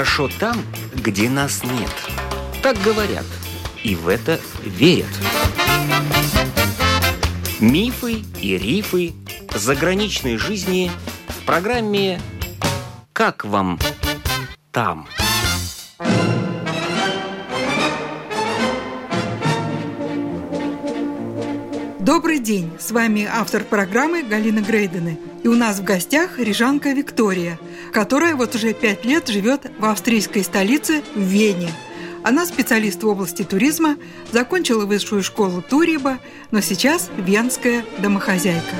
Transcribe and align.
Хорошо 0.00 0.30
там, 0.38 0.56
где 0.94 1.28
нас 1.28 1.62
нет. 1.62 1.90
Так 2.62 2.80
говорят. 2.80 3.26
И 3.84 3.94
в 3.94 4.08
это 4.08 4.40
верят. 4.64 5.10
Мифы 7.60 8.24
и 8.40 8.56
рифы 8.56 9.12
заграничной 9.54 10.38
жизни 10.38 10.90
в 11.28 11.44
программе 11.44 12.18
«Как 13.12 13.44
вам 13.44 13.78
там?». 14.72 15.06
Добрый 21.98 22.38
день! 22.38 22.72
С 22.80 22.90
вами 22.90 23.28
автор 23.30 23.64
программы 23.64 24.22
Галина 24.22 24.60
Грейдены. 24.60 25.18
И 25.42 25.48
у 25.48 25.54
нас 25.54 25.78
в 25.78 25.84
гостях 25.84 26.38
рижанка 26.38 26.92
Виктория, 26.92 27.58
которая 27.92 28.36
вот 28.36 28.54
уже 28.54 28.74
пять 28.74 29.04
лет 29.04 29.28
живет 29.28 29.70
в 29.78 29.84
австрийской 29.84 30.44
столице 30.44 31.02
Вене. 31.14 31.70
Она 32.22 32.44
специалист 32.44 33.02
в 33.02 33.08
области 33.08 33.42
туризма, 33.42 33.96
закончила 34.30 34.84
высшую 34.84 35.22
школу 35.22 35.62
Туриба, 35.62 36.18
но 36.50 36.60
сейчас 36.60 37.08
венская 37.16 37.84
домохозяйка. 37.98 38.76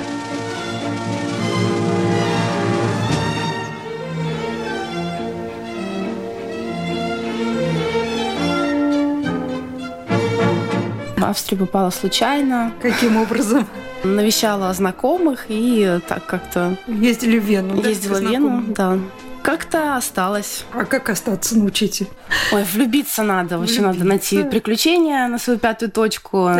Австрию 11.30 11.66
попала 11.66 11.90
случайно. 11.90 12.72
Каким 12.82 13.16
образом? 13.16 13.66
Навещала 14.04 14.72
знакомых 14.72 15.46
и 15.48 15.98
так 16.08 16.26
как-то... 16.26 16.76
Ездили 16.86 17.38
в 17.38 17.44
Вену, 17.44 17.80
да, 17.80 17.88
Ездила 17.88 18.18
в 18.18 18.22
Вену, 18.22 18.64
да. 18.68 18.98
Как-то 19.42 19.96
осталось. 19.96 20.64
А 20.72 20.84
как 20.84 21.08
остаться, 21.08 21.56
научите? 21.58 22.06
Ой, 22.52 22.64
влюбиться 22.64 23.22
надо. 23.22 23.58
Вообще 23.58 23.80
надо 23.80 24.04
найти 24.04 24.36
Влюбиться. 24.36 24.50
приключения 24.50 25.28
на 25.28 25.38
свою 25.38 25.58
пятую 25.58 25.90
точку. 25.90 26.50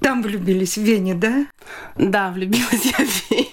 Там 0.00 0.22
влюбились, 0.22 0.76
в 0.76 0.82
Вене, 0.82 1.14
да? 1.14 1.46
Да, 1.96 2.30
влюбилась 2.30 2.84
я 2.84 3.04
в 3.04 3.30
Вене. 3.30 3.45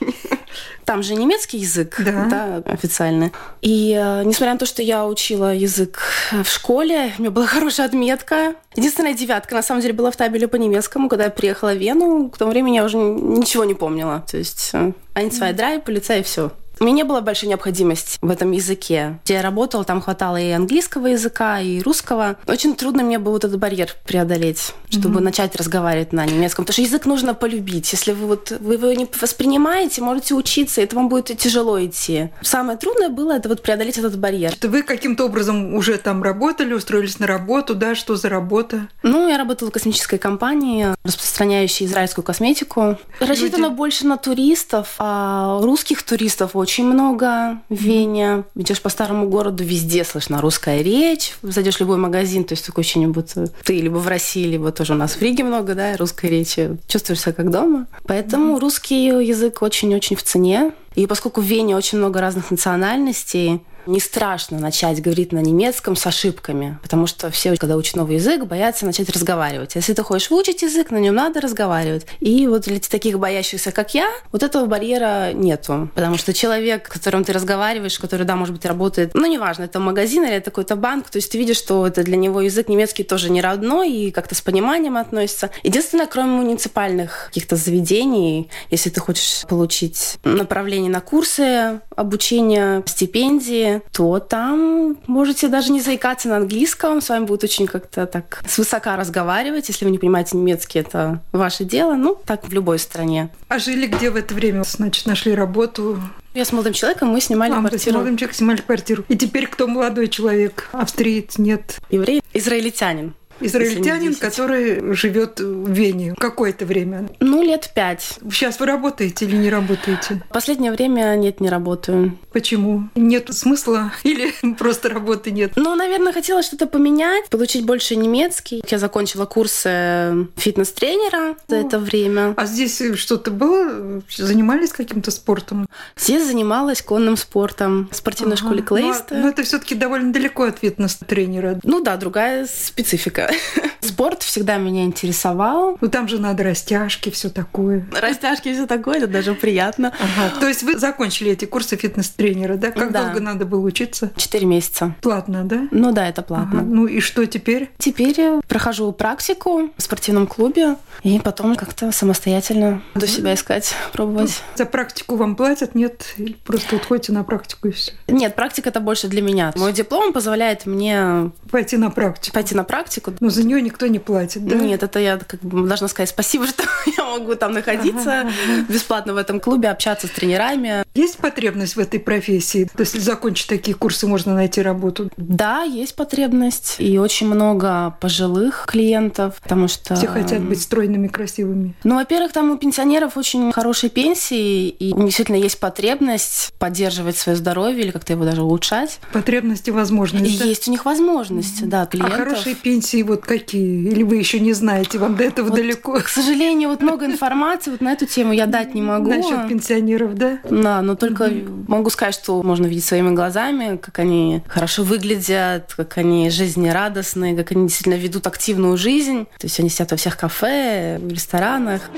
Там 0.86 1.04
же 1.04 1.16
немецкий 1.16 1.58
язык, 1.58 2.02
Да. 2.04 2.26
да, 2.30 2.72
официальный. 2.72 3.32
И 3.62 3.98
э, 3.98 4.24
несмотря 4.24 4.54
на 4.54 4.60
то, 4.60 4.66
что 4.66 4.82
я 4.82 5.06
учила 5.06 5.54
язык 5.54 6.00
в 6.32 6.46
школе, 6.48 7.14
у 7.18 7.22
меня 7.22 7.32
была 7.32 7.46
хорошая 7.56 7.86
отметка. 7.88 8.56
Единственная 8.76 9.14
девятка, 9.14 9.56
на 9.56 9.62
самом 9.64 9.82
деле, 9.82 9.94
была 9.94 10.12
в 10.12 10.16
табеле 10.16 10.48
по 10.48 10.56
немецкому, 10.58 11.10
когда 11.10 11.26
я 11.26 11.30
приехала 11.30 11.74
в 11.74 11.78
Вену. 11.78 12.30
К 12.30 12.38
тому 12.38 12.52
времени 12.52 12.76
я 12.76 12.84
уже 12.84 12.98
ничего 12.98 13.64
не 13.66 13.74
помнила. 13.76 14.24
То 14.30 14.38
есть 14.38 14.72
э, 14.74 14.92
drei, 15.16 15.80
полицай, 15.82 16.20
и 16.20 16.24
все. 16.24 16.52
У 16.80 16.86
меня 16.86 16.98
не 16.98 17.04
было 17.04 17.22
большой 17.22 17.50
необходимости 17.50 18.18
в 18.22 18.30
этом 18.30 18.52
языке. 18.52 19.20
Где 19.24 19.36
я 19.36 19.42
работала, 19.42 19.84
там 19.84 20.02
хватало 20.02 20.38
и 20.38 20.50
английского 20.52 21.08
языка, 21.08 21.60
и 21.60 21.82
русского. 21.82 22.36
Очень 22.48 22.76
трудно 22.76 23.04
мне 23.04 23.20
было 23.20 23.34
вот 23.34 23.46
этот 23.46 23.60
барьер 23.60 23.96
преодолеть, 24.06 24.74
чтобы 24.90 25.22
начать 25.22 25.56
разговаривать 25.56 26.14
на 26.14 26.26
немецком. 26.26 26.66
Потому 26.66 26.74
что 26.74 26.82
язык 26.82 27.06
нужно 27.06 27.34
полюбить. 27.34 27.92
Если 27.92 28.12
вы, 28.12 28.28
вот, 28.28 28.52
вы 28.60 28.74
его 28.74 28.92
не 28.94 29.08
воспринимаете, 29.20 30.02
можете 30.02 30.34
учиться, 30.34 30.82
это 30.82 30.96
вам 30.96 31.10
будет 31.10 31.38
тяжело 31.38 31.84
идти. 31.84 32.30
Самое 32.42 32.78
трудное 32.78 33.10
было 33.10 33.34
это 33.34 33.50
вот 33.50 33.62
преодолеть 33.62 33.98
этот 33.98 34.18
барьер. 34.18 34.54
Вы 34.62 34.82
каким-то 34.82 35.26
образом 35.26 35.76
уже 35.76 35.98
там 35.98 36.24
работали, 36.24 36.74
устроились 36.74 37.20
на 37.20 37.28
работу, 37.28 37.76
да? 37.76 37.96
Что 37.96 38.16
за 38.16 38.30
работа? 38.30 38.88
Ну, 39.04 39.30
я 39.30 39.38
работала 39.38 39.70
в 39.70 39.74
космической 39.74 40.18
компании, 40.18 40.88
распространяющей 41.04 41.86
израильскую 41.86 42.26
косметику. 42.26 42.98
Рассчитана 43.20 43.70
больше 43.70 44.06
на 44.06 44.18
туристов, 44.18 44.96
а 44.98 45.60
русских 45.62 46.04
туристов 46.04 46.56
очень 46.64 46.86
много 46.86 47.60
в 47.70 47.76
Вене. 47.76 48.46
Идешь 48.56 48.82
по 48.82 48.90
старому 48.90 49.30
городу, 49.30 49.64
везде 49.64 50.04
слышна 50.04 50.42
русская 50.42 50.82
речь. 50.82 51.36
Зайдешь 51.44 51.76
в 51.76 51.82
любой 51.82 51.98
магазин, 51.98 52.44
то 52.44 52.54
есть 52.54 52.66
такое 52.66 52.84
ощущение, 52.84 53.10
будто 53.10 53.48
ты 53.64 53.80
либо 53.80 53.98
в 53.98 54.08
России, 54.08 54.46
либо 54.46 54.72
тоже 54.72 54.94
у 54.94 54.96
нас 54.96 55.16
в 55.16 55.22
Риге 55.22 55.44
много, 55.44 55.76
да, 55.76 55.96
русской 55.98 56.30
речи. 56.30 56.78
Чувствуешь 56.88 57.22
себя 57.22 57.34
как 57.34 57.52
дома. 57.52 57.86
Поэтому 58.08 58.58
русский 58.60 59.06
язык 59.06 59.62
очень-очень 59.62 60.16
в 60.16 60.24
цене. 60.24 60.72
И 60.96 61.06
поскольку 61.06 61.42
в 61.42 61.46
Вене 61.46 61.76
очень 61.76 61.98
много 61.98 62.22
разных 62.22 62.52
национальностей, 62.52 63.62
не 63.86 64.00
страшно 64.00 64.60
начать 64.60 65.02
говорить 65.02 65.32
на 65.32 65.40
немецком 65.40 65.96
с 65.96 66.06
ошибками, 66.06 66.78
потому 66.82 67.08
что 67.08 67.30
все, 67.30 67.56
когда 67.58 67.76
учат 67.76 67.96
новый 67.96 68.16
язык, 68.16 68.46
боятся 68.46 68.86
начать 68.86 69.10
разговаривать. 69.10 69.76
Если 69.76 69.94
ты 69.94 70.04
хочешь 70.04 70.30
выучить 70.30 70.62
язык, 70.62 70.92
на 70.92 70.98
нем 70.98 71.16
надо 71.16 71.42
разговаривать. 71.42 72.06
И 72.20 72.48
вот 72.48 72.64
для 72.64 72.80
таких 72.80 73.20
боящихся, 73.20 73.72
как 73.72 73.94
я, 73.94 74.10
вот 74.32 74.44
этого 74.44 74.66
барьера 74.66 75.34
нету. 75.34 75.90
Потому 75.96 76.18
что 76.18 76.34
человек, 76.34 76.88
с 76.88 76.92
которым 76.92 77.24
ты 77.24 77.34
разговариваешь, 77.34 77.98
который, 78.00 78.26
да, 78.26 78.36
может 78.36 78.54
быть, 78.56 78.66
работает, 78.66 79.12
ну, 79.14 79.26
неважно, 79.26 79.64
это 79.64 79.80
магазин 79.80 80.24
или 80.24 80.34
это 80.34 80.52
какой-то 80.52 80.76
банк, 80.76 81.10
то 81.10 81.18
есть 81.18 81.32
ты 81.32 81.38
видишь, 81.38 81.58
что 81.58 81.88
это 81.88 82.04
для 82.04 82.18
него 82.18 82.42
язык 82.42 82.70
немецкий 82.70 83.04
тоже 83.04 83.30
не 83.30 83.42
родной 83.42 83.92
и 83.92 84.12
как-то 84.12 84.36
с 84.36 84.42
пониманием 84.42 84.98
относится. 84.98 85.50
Единственное, 85.64 86.08
кроме 86.08 86.32
муниципальных 86.32 87.26
каких-то 87.28 87.56
заведений, 87.56 88.50
если 88.70 88.90
ты 88.90 89.00
хочешь 89.00 89.46
получить 89.48 90.18
направление 90.24 90.92
на 90.92 91.02
курсы 91.02 91.82
обучения, 91.96 92.84
стипендии, 92.86 93.73
то 93.92 94.20
там 94.20 94.98
можете 95.08 95.48
даже 95.48 95.72
не 95.72 95.82
заикаться 95.82 96.28
на 96.30 96.38
английском, 96.38 97.02
с 97.02 97.10
вами 97.10 97.26
будут 97.26 97.44
очень 97.44 97.68
как-то 97.68 98.06
так 98.06 98.42
свысока 98.48 98.96
разговаривать. 98.96 99.68
Если 99.70 99.86
вы 99.86 99.92
не 99.92 99.98
понимаете 100.00 100.38
немецкий, 100.38 100.80
это 100.80 101.22
ваше 101.32 101.64
дело. 101.64 101.94
Ну, 101.96 102.18
так 102.26 102.48
в 102.48 102.54
любой 102.54 102.80
стране. 102.80 103.30
А 103.48 103.60
жили 103.60 103.88
где 103.88 104.10
в 104.10 104.16
это 104.16 104.34
время? 104.34 104.64
Значит, 104.64 105.06
нашли 105.06 105.34
работу. 105.34 106.00
Я 106.34 106.46
с 106.46 106.52
молодым 106.52 106.74
человеком, 106.74 107.10
мы 107.10 107.22
снимали 107.22 107.52
А, 107.52 107.60
вы 107.60 107.68
с 107.68 107.70
квартиру. 107.70 107.94
молодым 107.98 108.18
человеком 108.18 108.38
снимали 108.38 108.62
квартиру. 108.62 109.06
И 109.08 109.16
теперь 109.16 109.46
кто 109.48 109.68
молодой 109.68 110.08
человек? 110.08 110.68
Австриец? 110.72 111.38
Нет. 111.38 111.78
Еврей, 111.92 112.22
израильтянин. 112.34 113.14
Израильтянин, 113.40 114.16
который 114.16 114.94
живет 114.94 115.40
в 115.40 115.70
Вене 115.72 116.14
какое-то 116.18 116.66
время. 116.66 117.10
Ну, 117.20 117.42
лет 117.42 117.72
пять. 117.76 118.18
Сейчас 118.32 118.60
вы 118.60 118.66
работаете 118.66 119.26
или 119.26 119.36
не 119.36 119.50
работаете? 119.50 120.22
В 120.30 120.34
последнее 120.34 120.72
время 120.72 121.16
нет, 121.16 121.40
не 121.42 121.50
работаю. 121.50 122.18
Почему? 122.32 122.90
Нет 122.96 123.34
смысла 123.34 123.92
или 124.04 124.32
просто 124.58 124.90
работы 124.90 125.32
нет? 125.32 125.54
Ну, 125.56 125.76
наверное, 125.76 126.14
хотела 126.14 126.42
что-то 126.44 126.68
поменять, 126.68 127.30
получить 127.30 127.66
больше 127.66 127.96
немецкий. 127.96 128.64
Я 128.70 128.80
закончила 128.80 129.26
курсы 129.26 130.28
фитнес-тренера 130.38 131.36
за 131.48 131.58
это 131.58 131.80
время. 131.80 132.34
А 132.38 132.46
здесь 132.46 132.82
что-то 132.96 133.32
было? 133.32 134.02
Занимались 134.16 134.72
каким-то 134.72 135.12
спортом? 135.12 135.68
Здесь 135.98 136.26
занималась 136.26 136.82
конным 136.82 137.18
спортом 137.18 137.90
в 137.92 137.96
спортивной 137.96 138.36
Ага. 138.36 138.46
школе 138.46 138.60
Ну, 138.62 138.66
Клейста. 138.66 139.16
а- 139.16 139.18
Но, 139.18 139.30
это 139.30 139.44
все-таки 139.44 139.76
довольно 139.76 140.12
далеко 140.14 140.44
от 140.44 140.60
фитнес-тренера. 140.60 141.60
Ну 141.64 141.82
да, 141.84 141.98
другая 141.98 142.48
специфика. 142.48 143.23
good 143.28 143.70
Спорт 143.84 144.24
всегда 144.24 144.58
меня 144.58 144.84
интересовал. 144.86 145.78
Ну 145.82 145.88
там 145.90 146.08
же 146.08 146.20
надо 146.20 146.44
растяжки, 146.44 147.10
все 147.10 147.30
такое. 147.30 147.86
Растяжки 148.00 148.54
все 148.54 148.66
такое, 148.66 148.98
это 148.98 149.08
даже 149.08 149.34
приятно. 149.36 149.94
Ага. 150.00 150.40
То 150.40 150.48
есть 150.48 150.64
вы 150.64 150.78
закончили 150.78 151.32
эти 151.32 151.46
курсы 151.46 151.76
фитнес-тренера, 151.76 152.56
да? 152.56 152.72
Как 152.72 152.92
Да. 152.92 153.04
долго 153.06 153.20
надо 153.20 153.46
было 153.46 153.62
учиться? 153.66 154.12
Четыре 154.16 154.46
месяца. 154.46 154.96
Платно, 155.02 155.44
да? 155.44 155.68
Ну 155.72 155.92
да, 155.92 156.08
это 156.08 156.22
платно. 156.22 156.60
Ага. 156.62 156.70
Ну 156.70 156.86
и 156.88 157.00
что 157.00 157.26
теперь? 157.26 157.72
Теперь 157.78 158.16
прохожу 158.48 158.92
практику 158.92 159.70
в 159.78 159.82
спортивном 159.82 160.28
клубе 160.28 160.76
и 161.04 161.20
потом 161.20 161.56
как-то 161.56 161.92
самостоятельно 161.92 162.82
буду 162.94 163.08
себя 163.08 163.34
искать, 163.34 163.74
пробовать. 163.92 164.42
За 164.56 164.66
практику 164.66 165.16
вам 165.16 165.36
платят? 165.36 165.76
Нет? 165.76 166.14
Или 166.18 166.34
просто 166.34 166.76
вот 166.76 166.86
ходите 166.86 167.12
на 167.12 167.24
практику 167.24 167.68
и 167.68 167.72
все? 167.72 167.92
Нет, 168.08 168.36
практика 168.36 168.70
это 168.70 168.80
больше 168.80 169.08
для 169.08 169.22
меня. 169.22 169.52
Мой 169.56 169.74
диплом 169.74 170.14
позволяет 170.14 170.66
мне 170.66 171.32
Пойти 171.52 171.78
на 171.78 171.90
практику. 171.90 172.34
пойти 172.34 172.56
на 172.56 172.64
практику. 172.64 173.14
Но 173.20 173.30
за 173.30 173.44
нее 173.44 173.62
никто 173.74 173.88
не 173.88 173.98
платит, 174.00 174.46
да? 174.46 174.56
Нет, 174.56 174.84
это 174.84 175.00
я 175.00 175.18
как 175.18 175.40
бы 175.42 175.68
должна 175.68 175.88
сказать 175.88 176.10
спасибо, 176.10 176.46
что 176.48 176.64
я 176.98 177.04
могу 177.06 177.34
там 177.36 177.54
находиться 177.54 178.30
бесплатно 178.70 179.14
в 179.14 179.18
этом 179.18 179.40
клубе, 179.40 179.70
общаться 179.70 180.08
с 180.08 180.12
тренерами. 180.12 180.84
Есть 180.94 181.18
потребность 181.18 181.76
в 181.76 181.80
этой 181.80 182.00
профессии? 182.00 182.70
То 182.76 182.82
есть, 182.82 182.94
если 182.94 183.06
закончить 183.06 183.48
такие 183.48 183.76
курсы, 183.76 184.06
можно 184.08 184.36
найти 184.36 184.62
работу? 184.62 185.10
Да, 185.18 185.64
есть 185.64 185.96
потребность. 185.96 186.76
И 186.78 187.00
очень 187.00 187.28
много 187.28 187.96
пожилых 188.00 188.66
клиентов, 188.68 189.40
потому 189.42 189.68
что... 189.68 189.96
Все 189.96 190.08
хотят 190.08 190.42
быть 190.42 190.62
стройными, 190.62 191.08
красивыми. 191.08 191.74
Ну, 191.84 191.96
во-первых, 191.96 192.32
там 192.32 192.52
у 192.52 192.58
пенсионеров 192.58 193.18
очень 193.18 193.52
хорошие 193.52 193.90
пенсии, 193.90 194.70
и 194.70 194.94
у 194.94 194.98
них 194.98 195.06
действительно 195.08 195.38
есть 195.38 195.60
потребность 195.60 196.54
поддерживать 196.60 197.18
свое 197.18 197.36
здоровье 197.38 197.84
или 197.84 197.92
как-то 197.92 198.14
его 198.14 198.24
даже 198.24 198.44
улучшать. 198.44 199.00
Потребности, 199.12 199.70
И 199.70 199.74
возможности. 199.74 200.38
да? 200.40 200.46
есть 200.46 200.68
у 200.68 200.72
них 200.72 200.86
возможность, 200.86 201.68
да, 201.68 201.84
А 201.84 201.86
клиентов. 201.88 202.18
хорошие 202.18 202.56
пенсии 202.56 203.02
вот 203.02 203.24
какие? 203.26 203.63
Или 203.64 204.04
вы 204.04 204.18
еще 204.18 204.40
не 204.40 204.54
знаете, 204.54 204.98
вам 204.98 205.16
до 205.16 205.24
этого 205.24 205.50
Вот, 205.50 205.56
далеко? 205.56 206.00
К 206.00 206.08
сожалению, 206.08 206.70
вот 206.70 206.82
много 206.82 207.06
информации 207.06 207.72
вот 207.72 207.82
на 207.82 207.94
эту 207.94 208.06
тему 208.06 208.34
я 208.34 208.46
дать 208.46 208.74
не 208.74 208.82
могу. 208.82 209.10
Насчет 209.10 209.48
пенсионеров, 209.48 210.16
да? 210.16 210.40
Да, 210.50 210.82
но 210.82 210.96
только 210.96 211.32
могу 211.68 211.90
сказать, 211.90 212.16
что 212.16 212.42
можно 212.44 212.66
видеть 212.66 212.86
своими 212.86 213.14
глазами, 213.14 213.78
как 213.78 214.00
они 214.00 214.42
хорошо 214.48 214.84
выглядят, 214.84 215.74
как 215.76 215.98
они 215.98 216.30
жизнерадостные, 216.30 217.36
как 217.36 217.52
они 217.52 217.68
действительно 217.68 217.96
ведут 217.96 218.28
активную 218.28 218.78
жизнь. 218.78 219.26
То 219.38 219.46
есть 219.46 219.60
они 219.60 219.70
сидят 219.70 219.92
во 219.92 219.98
всех 219.98 220.18
кафе, 220.18 221.00
в 221.00 221.10
ресторанах. 221.10 221.90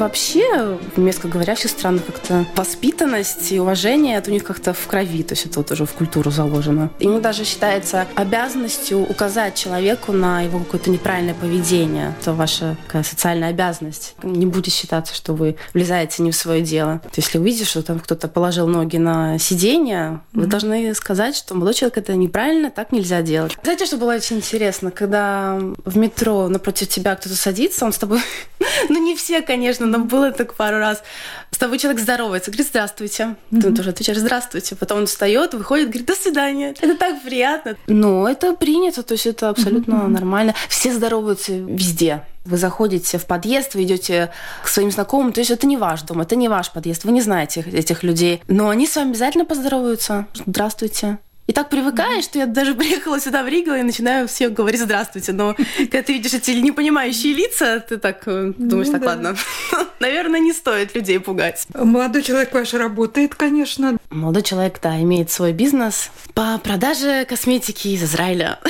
Вообще 0.00 0.78
в 0.96 0.98
местоговорящих 0.98 1.70
странах 1.70 2.06
как-то 2.06 2.46
воспитанность 2.56 3.52
и 3.52 3.60
уважение, 3.60 4.16
это 4.16 4.30
у 4.30 4.32
них 4.32 4.44
как-то 4.44 4.72
в 4.72 4.86
крови, 4.86 5.22
то 5.22 5.34
есть 5.34 5.46
это 5.46 5.60
вот 5.60 5.70
уже 5.70 5.84
в 5.86 5.92
культуру 5.92 6.30
заложено. 6.30 6.90
Ему 6.98 7.20
даже 7.20 7.44
считается 7.44 8.06
обязанностью 8.14 9.00
указать 9.00 9.54
человеку 9.54 10.12
на 10.12 10.42
его 10.42 10.58
какое-то 10.60 10.90
неправильное 10.90 11.34
поведение. 11.34 12.14
Это 12.20 12.32
ваша 12.32 12.76
такая 12.86 13.02
социальная 13.02 13.50
обязанность. 13.50 14.14
Не 14.22 14.46
будет 14.46 14.72
считаться, 14.72 15.14
что 15.14 15.34
вы 15.34 15.56
влезаете 15.74 16.22
не 16.22 16.30
в 16.30 16.36
свое 16.36 16.62
дело. 16.62 16.98
То 16.98 17.08
есть, 17.16 17.28
если 17.28 17.38
увидишь, 17.38 17.68
что 17.68 17.82
там 17.82 18.00
кто-то 18.00 18.28
положил 18.28 18.66
ноги 18.66 18.96
на 18.96 19.38
сиденье, 19.38 19.96
mm-hmm. 19.96 20.40
вы 20.40 20.46
должны 20.46 20.94
сказать, 20.94 21.36
что 21.36 21.54
молодой 21.54 21.74
человек 21.74 21.98
это 21.98 22.14
неправильно, 22.14 22.70
так 22.70 22.92
нельзя 22.92 23.22
делать. 23.22 23.56
Знаете, 23.62 23.86
что 23.86 23.98
было 23.98 24.14
очень 24.14 24.36
интересно? 24.36 24.90
Когда 24.90 25.58
в 25.84 25.96
метро 25.96 26.48
напротив 26.48 26.88
тебя 26.88 27.14
кто-то 27.16 27.36
садится, 27.36 27.84
он 27.84 27.92
с 27.92 27.98
тобой... 27.98 28.20
ну, 28.88 29.02
не 29.02 29.16
все, 29.16 29.42
конечно, 29.42 29.86
но 29.86 29.98
было 29.98 30.32
так 30.32 30.54
пару 30.54 30.78
раз. 30.78 31.02
С 31.50 31.58
тобой 31.58 31.78
человек 31.78 32.00
здоровается, 32.00 32.50
говорит, 32.50 32.66
здравствуйте. 32.66 33.36
Ты 33.50 33.74
тоже 33.74 33.90
отвечаешь, 33.90 34.18
здравствуйте. 34.18 34.76
Потом 34.76 34.98
он 34.98 35.06
встает, 35.06 35.54
выходит, 35.54 35.88
говорит, 35.88 36.06
до 36.06 36.14
свидания. 36.14 36.74
Это 36.80 36.96
так 36.96 37.22
приятно. 37.22 37.76
Но 37.86 38.28
это 38.28 38.54
принято, 38.54 39.02
то 39.02 39.12
есть 39.12 39.26
это 39.26 39.48
абсолютно 39.48 40.08
нормально. 40.08 40.54
Все 40.68 40.92
здороваются 40.92 41.52
везде. 41.52 42.24
Вы 42.44 42.56
заходите 42.56 43.18
в 43.18 43.26
подъезд, 43.26 43.74
вы 43.74 43.82
идете 43.82 44.32
к 44.64 44.68
своим 44.68 44.90
знакомым, 44.90 45.32
то 45.32 45.40
есть 45.40 45.50
это 45.50 45.66
не 45.66 45.76
ваш 45.76 46.02
дом, 46.02 46.22
это 46.22 46.36
не 46.36 46.48
ваш 46.48 46.72
подъезд, 46.72 47.04
вы 47.04 47.12
не 47.12 47.20
знаете 47.20 47.60
этих 47.60 48.02
людей, 48.02 48.42
но 48.48 48.70
они 48.70 48.86
с 48.86 48.96
вами 48.96 49.10
обязательно 49.10 49.44
поздороваются. 49.44 50.26
Здравствуйте. 50.46 51.18
И 51.50 51.52
так 51.52 51.68
привыкаешь, 51.68 52.22
что 52.22 52.38
я 52.38 52.46
даже 52.46 52.74
приехала 52.76 53.18
сюда 53.18 53.42
в 53.42 53.48
Ригу 53.48 53.72
и 53.72 53.82
начинаю 53.82 54.28
все 54.28 54.50
говорить 54.50 54.80
«здравствуйте». 54.80 55.32
Но 55.32 55.56
когда 55.78 56.02
ты 56.02 56.12
видишь 56.12 56.32
эти 56.32 56.52
непонимающие 56.52 57.32
лица, 57.34 57.80
ты 57.80 57.96
так 57.96 58.22
э, 58.26 58.52
думаешь, 58.56 58.86
ну, 58.86 58.92
так, 58.92 59.02
да. 59.02 59.06
ладно, 59.08 59.36
наверное, 59.98 60.38
не 60.38 60.52
стоит 60.52 60.94
людей 60.94 61.18
пугать. 61.18 61.66
Молодой 61.74 62.22
человек 62.22 62.54
ваш 62.54 62.72
работает, 62.74 63.34
конечно. 63.34 63.98
Молодой 64.10 64.44
человек, 64.44 64.78
да, 64.80 65.02
имеет 65.02 65.32
свой 65.32 65.52
бизнес 65.52 66.12
по 66.34 66.56
продаже 66.58 67.24
косметики 67.28 67.88
из 67.88 68.04
Израиля. 68.04 68.60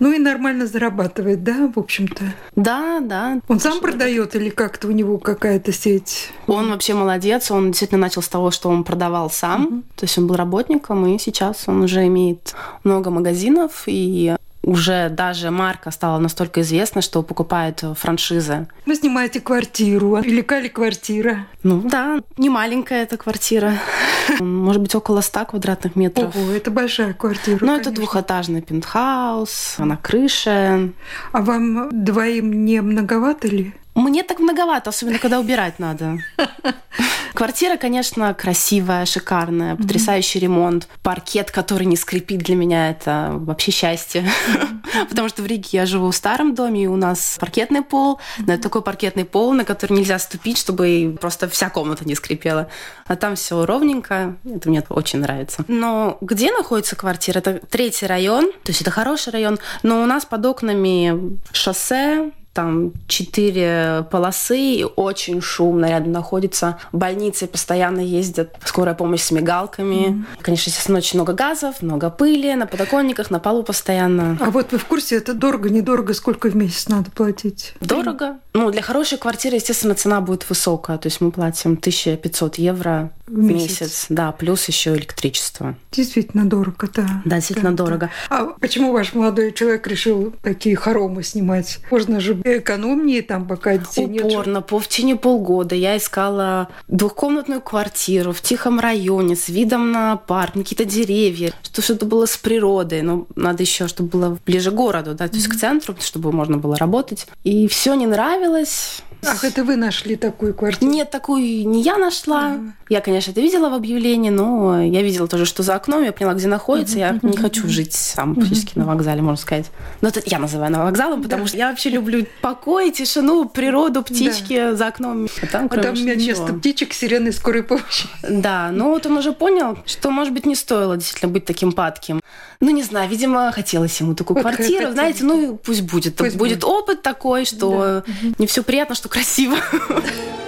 Ну 0.00 0.12
и 0.12 0.18
нормально 0.18 0.66
зарабатывает, 0.66 1.44
да, 1.44 1.70
в 1.72 1.78
общем-то. 1.78 2.24
Да, 2.56 3.00
да. 3.00 3.40
Он 3.48 3.60
сам 3.60 3.80
продает 3.80 4.34
или 4.34 4.48
как-то 4.48 4.88
у 4.88 4.90
него 4.90 5.18
какая-то 5.18 5.72
сеть? 5.72 6.30
Он 6.46 6.70
вообще 6.70 6.94
молодец. 6.94 7.50
Он 7.50 7.66
действительно 7.70 8.00
начал 8.00 8.22
с 8.22 8.28
того, 8.28 8.50
что 8.50 8.70
он 8.70 8.82
продавал 8.82 9.30
сам. 9.30 9.66
Угу. 9.66 9.82
То 9.96 10.04
есть 10.04 10.18
он 10.18 10.26
был 10.26 10.36
работником, 10.36 11.06
и 11.06 11.18
сейчас 11.18 11.64
он 11.66 11.82
уже 11.82 12.06
имеет 12.06 12.54
много 12.82 13.10
магазинов 13.10 13.84
и 13.86 14.34
уже 14.70 15.08
даже 15.08 15.50
марка 15.50 15.90
стала 15.90 16.18
настолько 16.18 16.60
известна, 16.60 17.02
что 17.02 17.22
покупают 17.22 17.82
франшизы. 17.96 18.68
Вы 18.86 18.94
снимаете 18.94 19.40
квартиру. 19.40 20.20
Велика 20.22 20.60
ли 20.60 20.68
квартира? 20.68 21.46
Ну 21.64 21.80
да, 21.80 22.20
не 22.36 22.48
маленькая 22.48 23.02
эта 23.02 23.16
квартира. 23.16 23.74
Может 24.38 24.80
быть, 24.80 24.94
около 24.94 25.22
100 25.22 25.46
квадратных 25.46 25.96
метров. 25.96 26.36
Ого, 26.36 26.52
это 26.52 26.70
большая 26.70 27.14
квартира, 27.14 27.58
Ну, 27.60 27.76
это 27.76 27.90
двухэтажный 27.90 28.62
пентхаус, 28.62 29.74
на 29.78 29.96
крыше. 29.96 30.92
А 31.32 31.40
вам 31.42 31.88
двоим 32.04 32.64
не 32.64 32.80
многовато 32.80 33.48
ли? 33.48 33.74
Мне 33.96 34.22
так 34.22 34.38
многовато, 34.38 34.90
особенно 34.90 35.18
когда 35.18 35.40
убирать 35.40 35.80
надо. 35.80 36.18
Квартира, 37.34 37.76
конечно, 37.76 38.32
красивая, 38.34 39.06
шикарная, 39.06 39.76
потрясающий 39.76 40.38
ремонт. 40.38 40.88
Паркет, 41.02 41.50
который 41.50 41.84
не 41.84 41.96
скрипит 41.96 42.40
для 42.40 42.56
меня, 42.56 42.90
это 42.90 43.32
вообще 43.34 43.70
счастье. 43.70 44.28
Потому 45.08 45.28
что 45.28 45.42
в 45.42 45.46
Риге 45.46 45.68
я 45.72 45.86
живу 45.86 46.10
в 46.10 46.16
старом 46.16 46.54
доме, 46.54 46.84
и 46.84 46.86
у 46.86 46.96
нас 46.96 47.36
паркетный 47.40 47.82
пол, 47.82 48.20
но 48.38 48.54
это 48.54 48.64
такой 48.64 48.82
паркетный 48.82 49.24
пол, 49.24 49.52
на 49.52 49.64
который 49.64 49.94
нельзя 49.94 50.18
ступить, 50.18 50.58
чтобы 50.58 51.16
просто 51.20 51.48
вся 51.48 51.70
комната 51.70 52.04
не 52.04 52.14
скрипела. 52.14 52.68
А 53.06 53.16
там 53.16 53.36
все 53.36 53.64
ровненько, 53.64 54.36
это 54.44 54.68
мне 54.68 54.82
очень 54.88 55.20
нравится. 55.20 55.64
Но 55.68 56.18
где 56.20 56.52
находится 56.52 56.96
квартира? 56.96 57.38
Это 57.38 57.60
третий 57.70 58.06
район, 58.06 58.52
то 58.64 58.70
есть 58.70 58.82
это 58.82 58.90
хороший 58.90 59.32
район, 59.32 59.58
но 59.82 60.02
у 60.02 60.06
нас 60.06 60.24
под 60.24 60.44
окнами 60.46 61.38
шоссе, 61.52 62.32
там 62.52 62.92
четыре 63.06 64.06
полосы, 64.10 64.58
и 64.58 64.84
очень 64.84 65.40
шумно 65.40 65.86
рядом 65.86 66.12
находится. 66.12 66.78
Больницы 66.92 67.46
постоянно 67.46 68.00
ездят, 68.00 68.56
скорая 68.64 68.94
помощь 68.94 69.22
с 69.22 69.30
мигалками. 69.30 70.08
Mm-hmm. 70.08 70.24
Конечно, 70.42 70.70
естественно, 70.70 70.98
очень 70.98 71.18
много 71.18 71.32
газов, 71.32 71.80
много 71.82 72.10
пыли 72.10 72.54
на 72.54 72.66
подоконниках, 72.66 73.30
на 73.30 73.38
полу 73.38 73.62
постоянно. 73.62 74.36
А 74.40 74.50
вот 74.50 74.72
вы 74.72 74.78
в 74.78 74.84
курсе, 74.86 75.16
это 75.16 75.34
дорого, 75.34 75.70
недорого, 75.70 76.12
сколько 76.12 76.48
в 76.48 76.56
месяц 76.56 76.88
надо 76.88 77.10
платить? 77.10 77.74
Дорого. 77.80 78.38
Ну, 78.52 78.70
для 78.70 78.82
хорошей 78.82 79.18
квартиры, 79.18 79.56
естественно, 79.56 79.94
цена 79.94 80.20
будет 80.20 80.48
высокая. 80.48 80.98
То 80.98 81.06
есть 81.06 81.20
мы 81.20 81.30
платим 81.30 81.72
1500 81.72 82.56
евро 82.56 83.12
в 83.28 83.38
месяц. 83.38 83.80
месяц. 83.80 84.06
Да, 84.08 84.32
плюс 84.32 84.66
еще 84.66 84.94
электричество. 84.96 85.76
Действительно 85.92 86.44
дорого, 86.44 86.88
да. 86.92 87.22
Да, 87.24 87.36
действительно 87.36 87.70
да, 87.70 87.84
дорого. 87.84 88.10
Да. 88.28 88.38
А 88.38 88.44
почему 88.60 88.92
ваш 88.92 89.14
молодой 89.14 89.52
человек 89.52 89.86
решил 89.86 90.34
такие 90.42 90.74
хоромы 90.74 91.22
снимать? 91.22 91.78
Можно 91.90 92.18
же 92.18 92.39
экономнее 92.44 93.22
там, 93.22 93.46
пока 93.46 93.76
детей 93.76 94.06
Упорно, 94.06 94.56
нет. 94.56 94.66
по 94.66 94.78
в 94.78 94.88
течение 94.88 95.16
полгода 95.16 95.74
я 95.74 95.96
искала 95.96 96.68
двухкомнатную 96.88 97.60
квартиру 97.60 98.32
в 98.32 98.40
тихом 98.40 98.80
районе 98.80 99.36
с 99.36 99.48
видом 99.48 99.92
на 99.92 100.16
парк, 100.16 100.54
на 100.54 100.62
какие-то 100.62 100.84
деревья, 100.84 101.52
что 101.62 101.82
что-то 101.82 102.06
было 102.06 102.26
с 102.26 102.36
природой, 102.36 103.02
но 103.02 103.26
надо 103.36 103.62
еще, 103.62 103.88
чтобы 103.88 104.10
было 104.10 104.38
ближе 104.44 104.70
к 104.70 104.74
городу, 104.74 105.14
да, 105.14 105.28
то 105.28 105.36
есть 105.36 105.48
mm-hmm. 105.48 105.56
к 105.56 105.60
центру, 105.60 105.96
чтобы 106.00 106.32
можно 106.32 106.58
было 106.58 106.76
работать. 106.76 107.26
И 107.44 107.68
все 107.68 107.94
не 107.94 108.06
нравилось. 108.06 109.02
Ах, 109.26 109.44
это 109.44 109.64
вы 109.64 109.76
нашли 109.76 110.16
такую 110.16 110.54
квартиру? 110.54 110.90
Нет, 110.90 111.10
такую 111.10 111.68
не 111.68 111.82
я 111.82 111.98
нашла. 111.98 112.52
Uh-huh. 112.52 112.70
Я, 112.88 113.00
конечно, 113.00 113.32
это 113.32 113.40
видела 113.40 113.68
в 113.68 113.74
объявлении, 113.74 114.30
но 114.30 114.82
я 114.82 115.02
видела 115.02 115.28
тоже, 115.28 115.44
что 115.44 115.62
за 115.62 115.74
окном, 115.74 116.02
я 116.02 116.12
поняла, 116.12 116.34
где 116.34 116.48
находится. 116.48 116.96
Uh-huh. 116.96 117.20
Я 117.22 117.28
не 117.28 117.36
хочу 117.36 117.68
жить 117.68 118.12
там 118.16 118.34
практически 118.34 118.74
uh-huh. 118.74 118.80
на 118.80 118.86
вокзале, 118.86 119.20
можно 119.20 119.36
сказать. 119.36 119.66
Но 120.00 120.08
это 120.08 120.22
я 120.24 120.38
называю 120.38 120.72
на 120.72 120.84
вокзалом, 120.84 121.22
потому 121.22 121.42
да. 121.42 121.48
что 121.48 121.56
я 121.58 121.68
вообще 121.68 121.90
люблю 121.90 122.26
покой, 122.40 122.90
тишину, 122.90 123.48
природу, 123.48 124.02
птички 124.02 124.56
да. 124.56 124.74
за 124.74 124.86
окном. 124.88 125.28
А 125.42 125.46
там, 125.46 125.68
а 125.70 125.76
там 125.76 125.94
вместо 125.94 126.52
птичек 126.54 126.92
сирены 126.92 127.32
скорой 127.32 127.62
помощи. 127.62 128.08
Да, 128.28 128.70
но 128.72 128.90
вот 128.90 129.06
он 129.06 129.16
уже 129.18 129.32
понял, 129.32 129.78
что, 129.86 130.10
может 130.10 130.32
быть, 130.32 130.46
не 130.46 130.54
стоило 130.54 130.96
действительно 130.96 131.32
быть 131.32 131.44
таким 131.44 131.72
падким. 131.72 132.20
Ну, 132.60 132.70
не 132.70 132.82
знаю, 132.82 133.08
видимо, 133.08 133.52
хотелось 133.52 133.98
ему 134.00 134.14
такую 134.14 134.36
вот 134.36 134.42
квартиру. 134.42 134.72
Хотелось. 134.72 134.94
Знаете, 134.94 135.24
ну, 135.24 135.56
пусть 135.56 135.82
будет. 135.82 136.16
Пусть 136.16 136.36
будет, 136.36 136.60
будет 136.60 136.64
опыт 136.64 137.02
такой, 137.02 137.44
что 137.44 138.04
да. 138.06 138.12
не 138.38 138.46
все 138.46 138.62
приятно, 138.62 138.94
что 138.94 139.08
красиво. 139.08 139.56
Вы 139.88 140.02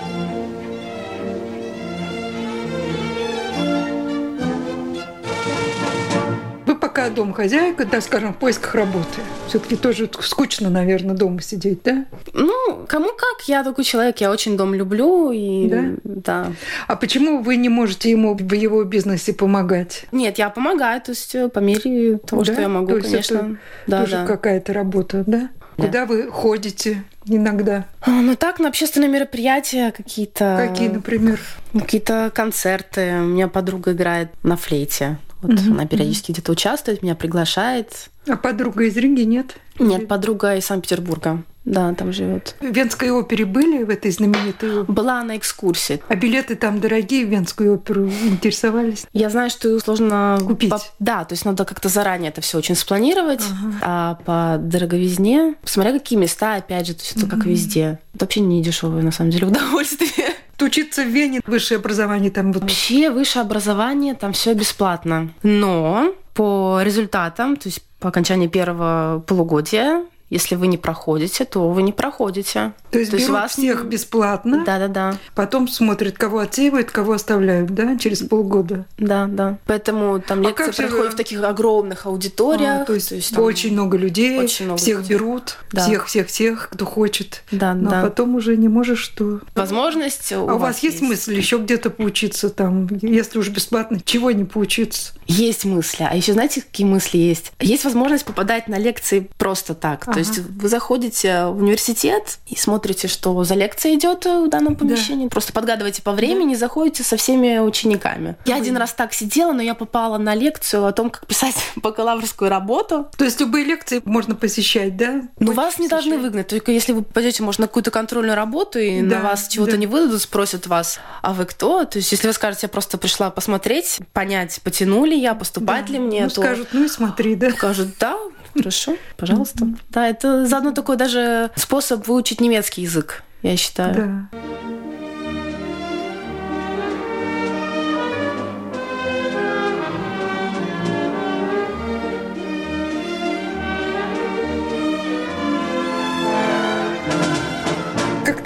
пока 7.03 7.15
домхозяйка, 7.15 7.85
да, 7.85 8.01
скажем, 8.01 8.33
в 8.33 8.37
поисках 8.37 8.75
работы. 8.75 9.21
Все-таки 9.49 9.77
тоже 9.77 10.09
скучно, 10.21 10.71
наверное, 10.71 11.15
дома 11.15 11.41
сидеть, 11.43 11.83
да? 11.85 12.07
Ну, 12.33 12.85
кому 12.89 13.09
как. 13.09 13.49
Я 13.49 13.65
такой 13.65 13.85
человек, 13.85 14.19
я 14.19 14.31
очень 14.31 14.57
дом 14.57 14.75
люблю. 14.75 15.31
И... 15.33 15.69
Да? 15.69 15.85
да. 16.05 16.53
А 16.87 16.97
почему 16.97 17.43
вы 17.43 17.57
не 17.57 17.69
можете 17.69 18.11
ему 18.11 18.35
в 18.35 18.53
его 18.53 18.85
бизнесе 18.85 19.33
помогать? 19.33 20.07
Нет, 20.13 20.39
я 20.39 20.51
помогаю, 20.51 21.01
то 21.01 21.11
есть 21.13 21.35
э, 21.35 21.49
по 21.49 21.59
мере 21.59 22.19
того, 22.19 22.43
да? 22.45 22.53
что 22.53 22.63
я 22.63 22.69
могу, 22.69 22.95
то 22.95 23.01
конечно. 23.01 23.37
Это 23.37 23.57
да, 23.87 24.01
тоже 24.01 24.17
да. 24.17 24.27
какая-то 24.27 24.73
работа, 24.73 25.25
да? 25.27 25.49
Да. 25.79 25.87
Куда 25.87 26.05
вы 26.05 26.31
ходите 26.31 27.03
иногда? 27.25 27.87
А, 28.03 28.11
ну 28.11 28.37
так, 28.37 28.61
на 28.61 28.69
общественные 28.69 29.09
мероприятия 29.09 29.91
какие-то. 29.91 30.69
Какие, 30.69 30.89
например? 30.89 31.41
Какие-то 31.73 32.31
концерты. 32.35 33.21
У 33.21 33.25
меня 33.25 33.49
подруга 33.49 33.93
играет 33.93 34.29
на 34.43 34.57
флейте. 34.57 35.17
Вот 35.43 35.53
угу, 35.53 35.73
она 35.73 35.87
периодически 35.87 36.31
угу. 36.31 36.35
где-то 36.35 36.53
участвует, 36.53 37.03
меня 37.03 37.15
приглашает. 37.15 38.11
А 38.27 38.37
подруга 38.37 38.85
из 38.85 38.97
Риги 38.97 39.23
нет? 39.23 39.57
Нет, 39.79 40.09
подруга 40.09 40.57
из 40.57 40.67
Санкт-Петербурга. 40.67 41.43
Да, 41.65 41.95
там 41.95 42.13
живет. 42.13 42.57
В 42.61 42.73
Венской 42.73 43.11
опере 43.11 43.45
были 43.45 43.85
в 43.85 43.91
этой 43.91 44.11
знаменитой 44.11 44.83
Была 44.85 45.23
на 45.23 45.37
экскурсии. 45.37 46.03
А 46.09 46.17
билеты 46.17 46.57
там 46.57 46.81
дорогие 46.81 47.25
в 47.25 47.29
Венскую 47.29 47.75
оперу 47.75 48.09
интересовались? 48.09 49.07
Я 49.13 49.31
знаю, 49.31 49.49
что 49.49 49.79
сложно 49.79 50.41
купить. 50.45 50.71
По... 50.71 50.81
Да, 50.99 51.25
то 51.25 51.35
есть 51.35 51.45
надо 51.45 51.65
как-то 51.65 51.89
заранее 51.89 52.31
это 52.31 52.41
все 52.41 52.59
очень 52.59 52.75
спланировать. 52.75 53.43
Ага. 53.43 53.79
А 53.83 54.15
по 54.25 54.59
дороговизне, 54.61 55.55
смотря 55.65 55.93
какие 55.93 56.19
места, 56.19 56.57
опять 56.57 56.89
же, 56.89 56.95
то 56.95 57.03
есть 57.03 57.17
это 57.17 57.27
угу. 57.27 57.37
как 57.37 57.47
везде. 57.47 58.01
Это 58.15 58.25
вообще 58.25 58.41
не 58.41 58.61
дешевое 58.63 59.03
на 59.03 59.13
самом 59.13 59.31
деле 59.31 59.47
удовольствие. 59.49 60.35
Учиться 60.63 61.03
в 61.03 61.09
Вене, 61.09 61.41
высшее 61.47 61.79
образование 61.79 62.31
там 62.31 62.53
Вообще 62.53 63.11
высшее 63.11 63.43
образование, 63.43 64.15
там 64.15 64.33
все 64.33 64.55
бесплатно. 64.55 65.31
Но 65.43 66.15
по 66.35 66.81
результатам, 66.83 67.57
то 67.57 67.69
есть 67.69 67.83
по 67.99 68.09
окончании 68.09 68.49
первого 68.49 69.23
полугодия 69.27 70.05
Если 70.33 70.55
вы 70.55 70.67
не 70.67 70.79
проходите, 70.79 71.45
то 71.45 71.69
вы 71.69 71.83
не 71.83 71.93
проходите. 71.93 72.73
То 72.91 72.99
есть, 72.99 73.11
то 73.11 73.19
берут 73.19 73.33
вас... 73.33 73.53
всех 73.53 73.85
бесплатно? 73.85 74.65
Да-да-да. 74.65 75.19
Потом 75.35 75.69
смотрят, 75.69 76.17
кого 76.17 76.39
отсеивают, 76.39 76.91
кого 76.91 77.13
оставляют, 77.13 77.69
да, 77.75 77.99
через 77.99 78.21
полгода? 78.21 78.87
Да, 78.97 79.27
да. 79.27 79.59
Поэтому 79.67 80.21
там 80.21 80.41
а 80.41 80.49
лекции 80.49 80.73
проходят 80.73 81.05
же... 81.05 81.11
в 81.11 81.15
таких 81.17 81.43
огромных 81.43 82.07
аудиториях. 82.07 82.81
А, 82.81 82.85
то 82.87 82.95
есть, 82.95 83.11
то 83.11 83.15
есть 83.17 83.35
там... 83.35 83.45
очень 83.45 83.75
много 83.75 83.99
людей, 83.99 84.39
очень 84.39 84.65
много 84.65 84.79
всех 84.79 85.01
людей. 85.01 85.19
берут, 85.19 85.59
да. 85.71 85.83
всех-всех-всех, 85.83 86.71
кто 86.73 86.87
хочет. 86.87 87.43
Да, 87.51 87.75
Но 87.75 87.91
да. 87.91 88.01
потом 88.01 88.35
уже 88.35 88.57
не 88.57 88.69
можешь 88.69 89.01
что. 89.01 89.41
Возможность 89.55 90.33
у 90.33 90.49
А 90.49 90.55
у 90.55 90.59
вас 90.59 90.79
есть, 90.79 91.01
есть 91.01 91.03
мысль 91.03 91.37
еще 91.37 91.59
где-то 91.59 91.91
поучиться 91.91 92.49
там, 92.49 92.89
если 93.03 93.39
уж 93.39 93.51
бесплатно, 93.51 94.01
чего 94.03 94.31
не 94.31 94.45
поучиться? 94.45 95.13
Есть 95.27 95.67
мысли. 95.67 96.07
А 96.09 96.17
еще 96.17 96.33
знаете, 96.33 96.63
какие 96.63 96.87
мысли 96.87 97.19
есть? 97.19 97.53
Есть 97.61 97.85
возможность 97.85 98.25
попадать 98.25 98.67
на 98.67 98.79
лекции 98.79 99.29
просто 99.37 99.75
так. 99.75 100.05
Ага. 100.05 100.13
То 100.13 100.22
есть 100.23 100.39
вы 100.39 100.69
заходите 100.69 101.47
в 101.47 101.59
университет 101.59 102.39
и 102.47 102.57
смотрите, 102.57 103.09
что 103.09 103.43
за 103.45 103.55
лекция 103.55 103.95
идет 103.95 104.25
в 104.25 104.49
данном 104.49 104.77
помещении. 104.77 105.25
Да. 105.25 105.31
Просто 105.31 105.53
подгадываете 105.53 106.03
по 106.03 106.13
времени, 106.13 106.55
да. 106.55 106.61
заходите 106.61 107.03
со 107.03 107.17
всеми 107.17 107.59
учениками. 107.59 108.37
Я 108.45 108.57
один 108.57 108.77
раз 108.77 108.93
так 108.93 109.13
сидела, 109.13 109.53
но 109.53 109.63
я 109.63 109.75
попала 109.75 110.19
на 110.19 110.35
лекцию 110.35 110.87
о 110.87 110.93
том, 110.93 111.11
как 111.11 111.27
писать 111.27 111.57
бакалаврскую 111.77 112.51
работу. 112.51 113.09
То 113.17 113.25
есть 113.25 113.41
любые 113.41 113.65
лекции 113.65 114.03
можно 114.05 114.35
посещать, 114.35 114.97
да? 114.97 115.23
Ну, 115.39 115.53
вас 115.53 115.79
не 115.79 115.89
должны 115.89 116.19
выгнать. 116.19 116.49
Только 116.49 116.73
если 116.73 116.93
вы 116.93 117.03
пойдете, 117.03 117.43
может, 117.43 117.61
на 117.61 117.67
какую-то 117.67 117.91
контрольную 117.91 118.37
работу, 118.37 118.79
и 118.79 119.03
да, 119.03 119.19
на 119.19 119.23
вас 119.23 119.49
чего-то 119.49 119.73
да. 119.73 119.77
не 119.79 119.87
выдадут, 119.87 120.23
спросят 120.23 120.67
вас, 120.67 121.01
а 121.23 121.33
вы 121.33 121.45
кто? 121.45 121.85
То 121.85 121.99
есть 121.99 122.13
если 122.13 122.27
вы 122.27 122.33
скажете, 122.33 122.67
я 122.67 122.69
просто 122.69 122.99
пришла 122.99 123.31
посмотреть, 123.31 124.01
понять, 124.13 124.61
потянули 124.63 125.15
я, 125.15 125.35
поступать 125.35 125.87
да. 125.87 125.93
ли 125.93 125.99
мне, 125.99 126.23
ну, 126.23 126.29
то... 126.29 126.41
скажут, 126.41 126.69
ну 126.73 126.85
и 126.85 126.89
смотри, 126.89 127.35
да? 127.35 127.51
Скажут, 127.51 127.89
да, 127.99 128.17
хорошо, 128.55 128.97
пожалуйста. 129.17 129.67
Да, 129.91 130.09
это 130.09 130.47
заодно 130.47 130.73
такой 130.73 130.97
даже 130.97 131.51
способ 131.57 132.07
выучить 132.07 132.41
немецкий 132.41 132.83
язык, 132.83 133.23
я 133.43 133.57
считаю. 133.57 133.95
Да. 134.31 134.39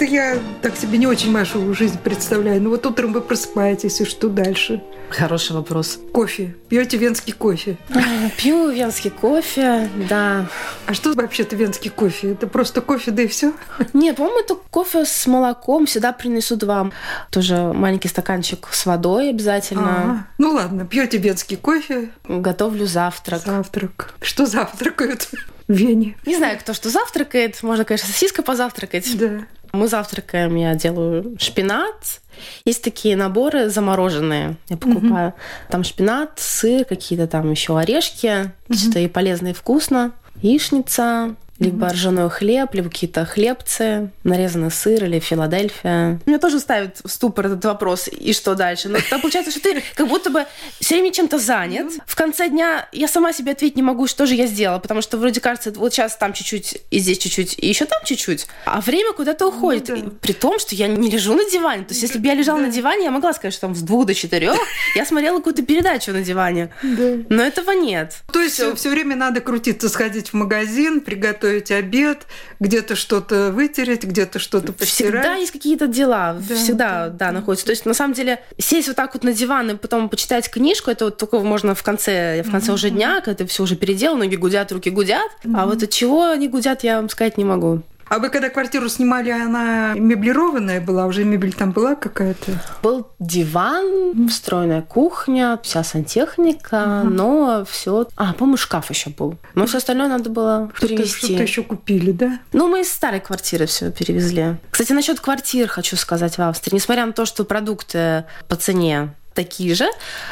Я 0.09 0.39
так 0.63 0.77
себе 0.77 0.99
не 0.99 1.07
очень 1.07 1.33
вашу 1.33 1.75
жизнь 1.75 1.99
представляю. 1.99 2.63
Ну 2.63 2.71
вот 2.71 2.87
утром 2.87 3.13
вы 3.13 3.21
просыпаетесь, 3.21 4.01
и 4.01 4.05
что 4.05 4.29
дальше? 4.29 4.83
Хороший 5.11 5.53
вопрос. 5.53 5.99
Кофе. 6.13 6.55
Пьете 6.69 6.97
венский 6.97 7.33
кофе? 7.33 7.77
А, 7.91 8.01
пью 8.37 8.71
венский 8.71 9.11
кофе, 9.11 9.89
да. 10.09 10.47
А 10.87 10.95
что 10.95 11.13
вообще-то 11.13 11.55
венский 11.55 11.91
кофе? 11.91 12.33
Это 12.33 12.47
просто 12.47 12.81
кофе, 12.81 13.13
да 13.13 13.23
и 13.23 13.27
все? 13.29 13.53
Нет, 13.93 14.17
по-моему, 14.17 14.41
это 14.41 14.57
кофе 14.71 15.05
с 15.05 15.27
молоком. 15.27 15.87
Всегда 15.87 16.13
принесут 16.13 16.65
вам 16.65 16.93
тоже 17.31 17.57
маленький 17.73 18.09
стаканчик 18.09 18.69
с 18.73 18.85
водой 18.87 19.31
обязательно. 19.31 19.89
А-а. 19.89 20.27
Ну 20.39 20.51
ладно, 20.51 20.87
пьете 20.87 21.19
венский 21.19 21.57
кофе. 21.57 22.11
Готовлю 22.29 22.87
завтрак. 22.87 23.43
Завтрак. 23.45 24.15
Что 24.21 24.47
завтракают? 24.47 25.29
в 25.69 25.73
Вене. 25.73 26.17
Не 26.27 26.37
знаю, 26.37 26.59
кто 26.59 26.73
что 26.75 26.91
завтракает. 26.91 27.63
Можно, 27.63 27.85
конечно, 27.85 28.09
сосиска 28.09 28.43
позавтракать. 28.43 29.19
Да. 29.19 29.41
Мы 29.77 29.89
завтракаем, 29.89 30.57
я 30.57 30.75
делаю 30.75 31.37
шпинат. 31.39 32.21
Есть 32.65 32.83
такие 32.83 33.17
наборы 33.17 33.69
замороженные, 33.69 34.57
я 34.69 34.77
покупаю. 34.77 35.29
Угу. 35.29 35.37
Там 35.71 35.85
шпинат, 35.85 36.33
сыр, 36.37 36.85
какие-то 36.85 37.27
там 37.27 37.51
еще 37.51 37.79
орешки, 37.79 38.51
угу. 38.69 38.77
что 38.77 38.99
и 38.99 39.09
полезно 39.09 39.49
и 39.49 39.53
вкусно. 39.53 40.13
Яичница, 40.43 41.35
либо 41.59 41.87
mm-hmm. 41.87 41.93
ржаной 41.93 42.31
хлеб, 42.31 42.75
либо 42.75 42.91
какие-то 42.91 43.25
хлебцы, 43.25 44.11
нарезанный 44.25 44.71
сыр 44.71 45.05
или 45.05 45.19
Филадельфия. 45.19 46.21
Меня 46.27 46.39
тоже 46.39 46.61
ставит 46.61 46.99
в 47.03 47.09
ступор 47.09 47.47
этот 47.47 47.65
вопрос, 47.65 48.09
и 48.09 48.33
что 48.33 48.55
дальше? 48.55 48.89
Но 48.89 48.99
там 49.09 49.21
получается, 49.21 49.51
что 49.51 49.61
ты 49.61 49.83
как 49.95 50.09
будто 50.09 50.31
бы 50.31 50.45
все 50.81 50.97
время 50.97 51.13
чем-то 51.13 51.39
занят. 51.39 51.87
Mm-hmm. 51.87 52.03
В 52.07 52.15
конце 52.15 52.49
дня 52.49 52.89
я 52.93 53.09
сама 53.09 53.33
себе 53.33 53.53
ответить 53.53 53.77
не 53.77 53.83
могу, 53.83 54.07
что 54.07 54.27
же 54.27 54.35
я 54.35 54.47
сделала, 54.47 54.79
потому 54.79 55.01
что 55.01 55.17
вроде 55.17 55.41
кажется, 55.41 55.73
вот 55.73 55.93
сейчас 55.93 56.17
там 56.17 56.33
чуть-чуть, 56.33 56.79
и 56.91 56.99
здесь 56.99 57.19
чуть-чуть, 57.19 57.59
и 57.59 57.67
еще 57.67 57.87
там 57.87 58.01
чуть-чуть, 58.05 58.47
а 58.67 58.81
время 58.81 59.13
куда-то 59.13 59.47
уходит. 59.47 59.89
Mm-hmm. 59.89 60.19
При 60.21 60.33
том, 60.33 60.59
что 60.59 60.75
я 60.75 60.89
не 60.89 61.11
лежу 61.11 61.35
на 61.35 61.49
диване. 61.51 61.85
То 61.85 61.93
есть 61.93 62.03
если 62.03 62.19
бы 62.19 62.27
я 62.27 62.35
лежала 62.35 62.59
на 62.59 62.69
диване, 62.69 63.05
я 63.05 63.11
могла 63.11 63.33
сказать, 63.33 63.55
что 63.55 63.63
там 63.63 63.75
с 63.75 63.81
двух 63.81 64.07
до 64.07 64.15
четырех 64.15 64.57
я 64.95 65.07
смотрела 65.07 65.39
какую-то 65.39 65.63
передачу 65.63 66.13
на 66.13 66.21
диване. 66.21 66.71
Но 66.83 67.43
этого 67.43 67.71
нет. 67.71 68.19
То 68.33 68.41
есть 68.41 68.61
все 68.77 68.91
время 68.91 69.17
надо 69.17 69.41
крутиться, 69.41 69.89
сходить 69.89 70.31
в 70.31 70.35
магазин, 70.35 71.01
приготовить 71.01 71.46
приготовить 71.47 71.71
обед, 71.71 72.27
где-то 72.61 72.97
что-то 72.97 73.51
вытереть, 73.53 74.05
где-то 74.05 74.39
что-то 74.39 74.73
постирать. 74.73 75.23
Всегда 75.23 75.35
есть 75.35 75.53
какие-то 75.53 75.87
дела, 75.87 76.37
да, 76.49 76.55
всегда, 76.55 77.09
да, 77.09 77.27
да, 77.27 77.33
находятся. 77.33 77.67
То 77.67 77.73
есть, 77.73 77.87
на 77.87 77.95
самом 77.95 78.15
деле, 78.15 78.43
сесть 78.59 78.89
вот 78.89 78.97
так 78.97 79.15
вот 79.15 79.25
на 79.25 79.33
диван 79.33 79.71
и 79.71 79.77
потом 79.77 80.09
почитать 80.09 80.51
книжку, 80.51 80.91
это 80.91 81.07
вот 81.07 81.19
только 81.19 81.39
можно 81.41 81.75
в 81.75 81.83
конце, 81.83 82.43
в 82.43 82.51
конце 82.51 82.71
mm-hmm. 82.71 82.75
уже 82.75 82.91
дня, 82.91 83.21
когда 83.21 83.35
ты 83.35 83.47
все 83.47 83.63
уже 83.63 83.77
переделал, 83.77 84.17
ноги 84.17 84.37
гудят, 84.37 84.73
руки 84.73 84.91
гудят. 84.91 85.31
Mm-hmm. 85.45 85.53
А 85.57 85.67
вот 85.67 85.83
от 85.83 85.91
чего 85.91 86.31
они 86.31 86.49
гудят, 86.49 86.85
я 86.85 86.97
вам 86.97 87.09
сказать 87.09 87.39
не 87.39 87.45
могу. 87.45 87.83
А 88.09 88.19
вы 88.19 88.31
когда 88.31 88.51
квартиру 88.51 88.89
снимали, 88.89 89.31
она 89.31 89.95
меблированная 89.95 90.81
была? 90.81 91.07
Уже 91.07 91.25
мебель 91.25 91.53
там 91.53 91.73
была 91.73 91.97
какая-то? 91.97 92.53
Был 92.83 93.09
диван, 93.19 94.29
встроенная 94.29 94.83
кухня, 94.83 95.59
вся 95.63 95.83
сантехника, 95.83 97.03
угу. 97.03 97.11
но 97.11 97.65
все. 97.69 98.07
А, 98.17 98.33
по-моему, 98.33 98.57
шкаф 98.57 98.91
еще 98.91 99.11
был. 99.11 99.37
Но 99.55 99.67
все 99.67 99.79
остальное 99.79 100.09
надо 100.09 100.31
было 100.31 100.71
что 100.75 100.87
перевезти. 100.87 101.27
Что-то 101.27 101.43
еще 101.43 101.63
купили, 101.63 102.13
да? 102.13 102.39
Ну, 102.53 102.69
мы 102.69 102.83
из 102.83 102.93
старой 102.93 103.21
квартиры 103.21 103.67
все 103.67 103.91
перевезли. 103.91 104.57
Кстати, 104.71 104.93
насчет 104.93 105.19
квартир 105.19 105.69
хочу 105.69 105.97
сказать 105.97 106.39
в 106.39 106.43
Австрии. 106.43 106.77
Несмотря 106.77 107.07
на 107.07 107.13
то, 107.13 107.27
что 107.27 107.45
продукты 107.45 108.25
по 108.49 108.55
цене 108.57 109.15
такие 109.35 109.75
же, 109.75 109.87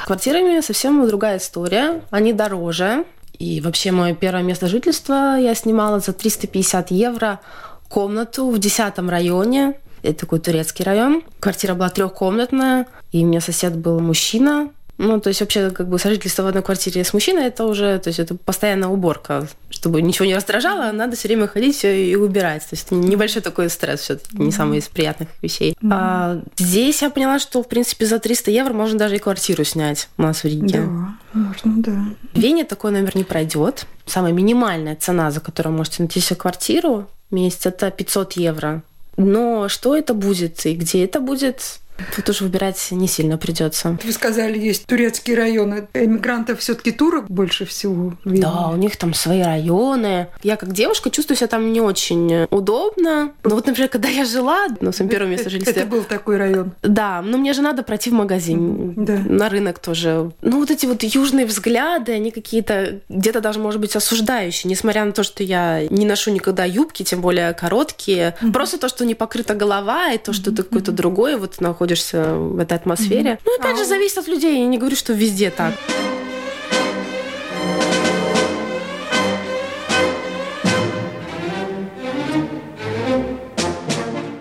квартирами 0.06 0.60
совсем 0.60 1.06
другая 1.06 1.38
история. 1.38 2.02
Они 2.10 2.32
дороже. 2.32 3.04
И 3.38 3.60
вообще 3.60 3.90
мое 3.90 4.14
первое 4.14 4.42
место 4.42 4.68
жительства 4.68 5.36
я 5.36 5.54
снимала 5.54 6.00
за 6.00 6.12
350 6.12 6.90
евро 6.90 7.40
комнату 7.88 8.48
в 8.48 8.58
10 8.58 8.98
районе. 8.98 9.74
Это 10.02 10.20
такой 10.20 10.40
турецкий 10.40 10.84
район. 10.84 11.22
Квартира 11.40 11.74
была 11.74 11.88
трехкомнатная, 11.88 12.86
и 13.12 13.24
у 13.24 13.26
меня 13.26 13.40
сосед 13.40 13.76
был 13.76 14.00
мужчина, 14.00 14.70
ну, 14.96 15.20
то 15.20 15.28
есть 15.28 15.40
вообще 15.40 15.70
как 15.70 15.88
бы 15.88 15.98
сожительство 15.98 16.44
в 16.44 16.46
одной 16.46 16.62
квартире 16.62 17.02
с 17.02 17.12
мужчиной, 17.12 17.46
это 17.46 17.64
уже, 17.64 17.98
то 17.98 18.08
есть 18.08 18.20
это 18.20 18.36
постоянная 18.36 18.88
уборка. 18.88 19.48
Чтобы 19.84 20.00
ничего 20.00 20.24
не 20.24 20.34
раздражало, 20.34 20.92
надо 20.92 21.14
все 21.14 21.28
время 21.28 21.46
ходить 21.46 21.76
все 21.76 22.10
и 22.10 22.16
убирать. 22.16 22.62
То 22.62 22.68
есть 22.70 22.90
небольшой 22.90 23.42
такой 23.42 23.68
стресс 23.68 24.00
все 24.00 24.18
не 24.32 24.50
самый 24.50 24.78
из 24.78 24.88
приятных 24.88 25.28
вещей. 25.42 25.72
Mm-hmm. 25.72 25.88
А 25.92 26.40
здесь 26.56 27.02
я 27.02 27.10
поняла, 27.10 27.38
что, 27.38 27.62
в 27.62 27.68
принципе, 27.68 28.06
за 28.06 28.18
300 28.18 28.50
евро 28.50 28.72
можно 28.72 28.98
даже 28.98 29.16
и 29.16 29.18
квартиру 29.18 29.62
снять 29.62 30.08
у 30.16 30.22
нас 30.22 30.42
в 30.42 30.46
Риге. 30.46 30.80
Да, 30.80 31.14
можно, 31.34 31.82
да. 31.82 32.06
В 32.32 32.38
Вене 32.38 32.64
такой 32.64 32.92
номер 32.92 33.14
не 33.14 33.24
пройдет. 33.24 33.86
Самая 34.06 34.32
минимальная 34.32 34.96
цена, 34.96 35.30
за 35.30 35.40
которую 35.40 35.76
можете 35.76 36.02
найти 36.02 36.18
себе 36.18 36.36
квартиру 36.36 37.06
в 37.30 37.34
месяц, 37.34 37.66
это 37.66 37.90
500 37.90 38.32
евро. 38.38 38.80
Но 39.18 39.68
что 39.68 39.94
это 39.94 40.14
будет 40.14 40.64
и 40.64 40.74
где 40.74 41.04
это 41.04 41.20
будет, 41.20 41.80
Тут 42.14 42.28
уже 42.28 42.44
выбирать 42.44 42.88
не 42.90 43.06
сильно 43.06 43.38
придется. 43.38 43.98
Вы 44.02 44.12
сказали, 44.12 44.58
есть 44.58 44.86
турецкие 44.86 45.36
районы. 45.36 45.88
Эмигрантов 45.94 46.60
все-таки 46.60 46.90
турок 46.90 47.26
больше 47.28 47.64
всего. 47.64 48.14
Видно. 48.24 48.52
Да, 48.52 48.68
у 48.68 48.76
них 48.76 48.96
там 48.96 49.14
свои 49.14 49.42
районы. 49.42 50.28
Я 50.42 50.56
как 50.56 50.72
девушка 50.72 51.10
чувствую 51.10 51.36
себя 51.36 51.46
там 51.46 51.72
не 51.72 51.80
очень 51.80 52.46
удобно. 52.50 53.32
Но 53.44 53.54
вот, 53.54 53.66
например, 53.66 53.88
когда 53.88 54.08
я 54.08 54.24
жила, 54.24 54.66
ну, 54.80 54.90
в 54.90 54.96
своем 54.96 55.10
первом 55.10 55.30
месте 55.30 55.48
жительства. 55.48 55.80
Это 55.80 55.88
был 55.88 56.02
такой 56.02 56.36
район. 56.36 56.72
Да, 56.82 57.22
но 57.22 57.38
мне 57.38 57.52
же 57.52 57.62
надо 57.62 57.82
пройти 57.82 58.10
в 58.10 58.14
магазин, 58.14 58.94
да. 58.96 59.18
на 59.24 59.48
рынок 59.48 59.78
тоже. 59.78 60.32
Ну, 60.42 60.60
вот 60.60 60.70
эти 60.70 60.86
вот 60.86 61.02
южные 61.02 61.46
взгляды, 61.46 62.12
они 62.12 62.30
какие-то 62.30 63.00
где-то 63.08 63.40
даже, 63.40 63.60
может 63.60 63.80
быть, 63.80 63.94
осуждающие, 63.94 64.68
несмотря 64.68 65.04
на 65.04 65.12
то, 65.12 65.22
что 65.22 65.42
я 65.42 65.86
не 65.88 66.06
ношу 66.06 66.32
никогда 66.32 66.64
юбки, 66.64 67.02
тем 67.02 67.20
более 67.20 67.52
короткие. 67.54 68.36
Mm-hmm. 68.40 68.52
Просто 68.52 68.78
то, 68.78 68.88
что 68.88 69.04
не 69.04 69.14
покрыта 69.14 69.54
голова, 69.54 70.12
и 70.12 70.18
то, 70.18 70.32
что 70.32 70.50
mm-hmm. 70.50 70.56
ты 70.56 70.62
какой-то 70.64 70.92
другой 70.92 71.36
вот 71.36 71.60
находишься 71.60 71.83
находишься 71.84 72.34
в 72.34 72.58
этой 72.58 72.76
атмосфере. 72.78 73.32
Mm-hmm. 73.32 73.40
Ну, 73.44 73.56
опять 73.58 73.76
же, 73.76 73.84
зависит 73.84 74.18
от 74.18 74.28
людей. 74.28 74.60
Я 74.60 74.66
не 74.66 74.78
говорю, 74.78 74.96
что 74.96 75.12
везде 75.12 75.50
так. 75.50 75.74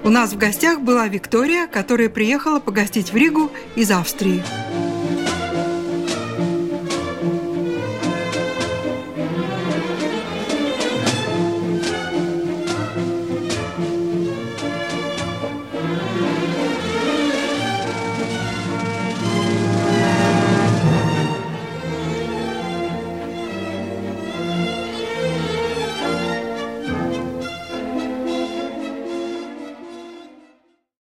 У 0.03 0.09
нас 0.09 0.31
в 0.31 0.37
гостях 0.37 0.79
была 0.81 1.07
Виктория, 1.07 1.67
которая 1.67 2.07
приехала 2.09 2.59
погостить 2.59 3.11
в 3.11 3.15
Ригу 3.15 3.51
из 3.75 3.91
Австрии. 3.91 4.41